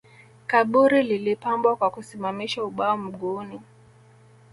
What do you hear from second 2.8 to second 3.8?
mguuni